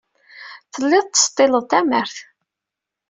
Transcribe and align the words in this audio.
Telliḍ 0.73 1.05
tettseḍḍileḍ 1.05 1.63
tamart. 1.65 2.17